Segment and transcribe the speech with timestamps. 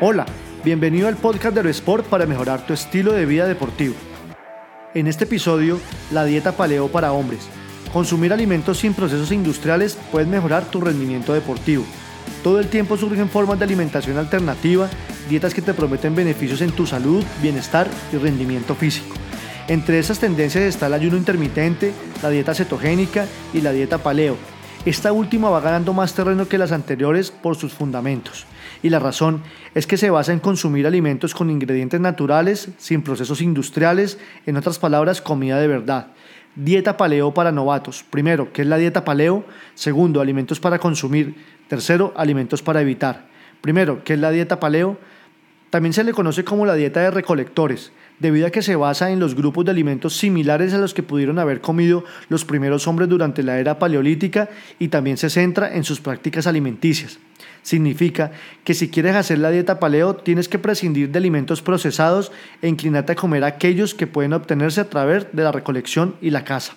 [0.00, 0.26] Hola,
[0.64, 3.94] bienvenido al podcast de Aerosport para mejorar tu estilo de vida deportivo.
[4.94, 5.78] En este episodio,
[6.10, 7.48] la dieta paleo para hombres.
[7.92, 11.84] Consumir alimentos sin procesos industriales puede mejorar tu rendimiento deportivo.
[12.42, 14.88] Todo el tiempo surgen formas de alimentación alternativa,
[15.28, 19.14] dietas que te prometen beneficios en tu salud, bienestar y rendimiento físico.
[19.68, 21.92] Entre esas tendencias está el ayuno intermitente,
[22.22, 24.36] la dieta cetogénica y la dieta paleo.
[24.84, 28.46] Esta última va ganando más terreno que las anteriores por sus fundamentos.
[28.82, 29.40] Y la razón
[29.76, 34.80] es que se basa en consumir alimentos con ingredientes naturales, sin procesos industriales, en otras
[34.80, 36.08] palabras, comida de verdad.
[36.56, 38.04] Dieta paleo para novatos.
[38.10, 39.44] Primero, ¿qué es la dieta paleo?
[39.76, 41.36] Segundo, alimentos para consumir.
[41.68, 43.26] Tercero, alimentos para evitar.
[43.60, 44.98] Primero, ¿qué es la dieta paleo?
[45.72, 49.18] También se le conoce como la dieta de recolectores debido a que se basa en
[49.18, 53.42] los grupos de alimentos similares a los que pudieron haber comido los primeros hombres durante
[53.42, 57.18] la era paleolítica y también se centra en sus prácticas alimenticias.
[57.62, 58.32] Significa
[58.64, 63.12] que si quieres hacer la dieta paleo tienes que prescindir de alimentos procesados e inclinarte
[63.12, 66.74] a comer aquellos que pueden obtenerse a través de la recolección y la caza.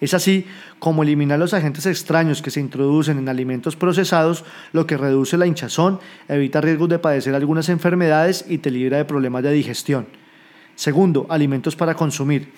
[0.00, 0.46] Es así
[0.78, 5.46] como eliminar los agentes extraños que se introducen en alimentos procesados, lo que reduce la
[5.46, 10.06] hinchazón, evita riesgos de padecer algunas enfermedades y te libra de problemas de digestión.
[10.74, 12.52] Segundo, alimentos para consumir.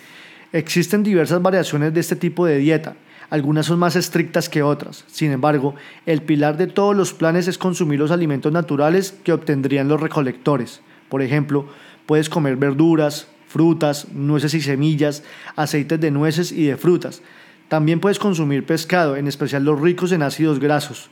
[0.52, 2.96] Existen diversas variaciones de este tipo de dieta.
[3.28, 5.04] Algunas son más estrictas que otras.
[5.08, 5.74] Sin embargo,
[6.06, 10.80] el pilar de todos los planes es consumir los alimentos naturales que obtendrían los recolectores.
[11.08, 11.66] Por ejemplo,
[12.06, 15.22] puedes comer verduras, frutas, nueces y semillas,
[15.56, 17.22] aceites de nueces y de frutas.
[17.68, 21.08] También puedes consumir pescado, en especial los ricos en ácidos grasos,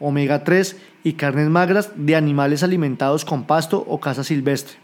[0.00, 4.76] omega 3 y carnes magras de animales alimentados con pasto o caza silvestre.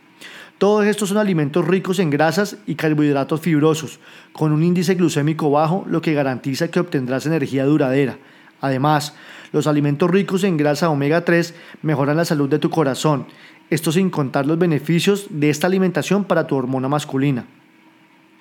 [0.59, 4.01] Todos estos son alimentos ricos en grasas y carbohidratos fibrosos,
[4.35, 8.19] con un índice glucémico bajo, lo que garantiza que obtendrás energía duradera.
[8.61, 9.15] Además,
[9.53, 13.27] los alimentos ricos en grasa omega 3 mejoran la salud de tu corazón,
[13.71, 17.45] esto sin contar los beneficios de esta alimentación para tu hormona masculina.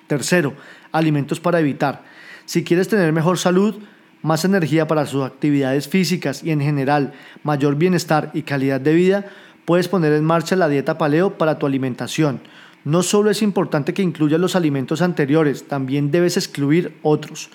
[0.06, 0.54] Tercero,
[0.90, 2.02] alimentos para evitar.
[2.46, 3.76] Si quieres tener mejor salud,
[4.22, 7.12] más energía para sus actividades físicas y en general
[7.44, 9.26] mayor bienestar y calidad de vida,
[9.64, 12.40] puedes poner en marcha la dieta paleo para tu alimentación.
[12.84, 17.50] No solo es importante que incluyas los alimentos anteriores, también debes excluir otros.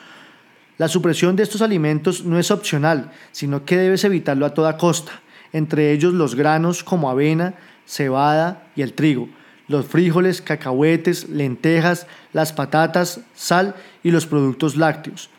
[0.78, 5.22] La supresión de estos alimentos no es opcional, sino que debes evitarlo a toda costa,
[5.53, 7.53] entre ellos los granos como avena,
[7.85, 9.29] cebada y el trigo,
[9.67, 15.29] los frijoles, cacahuetes, lentejas, las patatas, sal y los productos lácteos.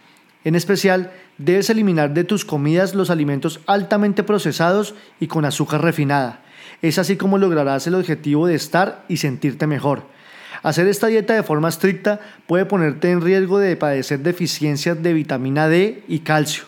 [0.45, 6.41] En especial, debes eliminar de tus comidas los alimentos altamente procesados y con azúcar refinada.
[6.83, 10.05] Es así como lograrás el objetivo de estar y sentirte mejor.
[10.63, 15.69] Hacer esta dieta de forma estricta puede ponerte en riesgo de padecer deficiencias de vitamina
[15.69, 16.65] D y calcio.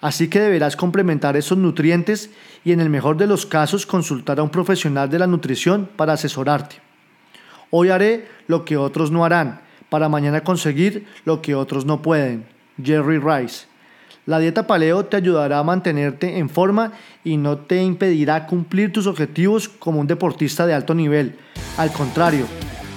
[0.00, 2.30] Así que deberás complementar esos nutrientes
[2.64, 6.14] y en el mejor de los casos consultar a un profesional de la nutrición para
[6.14, 6.76] asesorarte.
[7.70, 9.60] Hoy haré lo que otros no harán,
[9.90, 12.46] para mañana conseguir lo que otros no pueden.
[12.82, 13.66] Jerry Rice.
[14.26, 16.92] La dieta paleo te ayudará a mantenerte en forma
[17.24, 21.36] y no te impedirá cumplir tus objetivos como un deportista de alto nivel.
[21.76, 22.46] Al contrario,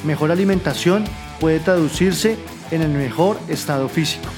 [0.06, 1.04] mejor alimentación
[1.40, 2.38] puede traducirse
[2.72, 4.30] en el mejor estado físico.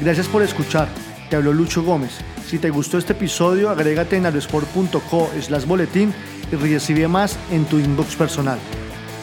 [0.00, 0.88] Gracias por escuchar.
[1.34, 2.12] Te habló Lucho Gómez.
[2.46, 6.14] Si te gustó este episodio, agrégate en aerosport.co slash boletín
[6.52, 8.60] y recibe más en tu inbox personal.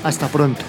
[0.03, 0.61] Hasta pronto.